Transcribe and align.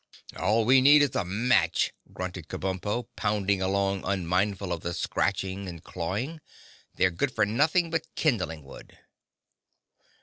"All 0.35 0.65
we 0.65 0.81
need 0.81 1.03
is 1.03 1.15
a 1.15 1.23
match," 1.23 1.93
grunted 2.11 2.47
Kabumpo, 2.47 3.05
pounding 3.15 3.61
along 3.61 4.01
unmindful 4.03 4.73
of 4.73 4.81
the 4.81 4.95
scratching 4.95 5.67
and 5.67 5.83
clawing. 5.83 6.41
"They're 6.95 7.11
good 7.11 7.31
for 7.35 7.45
nothing 7.45 7.91
but 7.91 8.15
kindling 8.15 8.63
wood." 8.63 8.97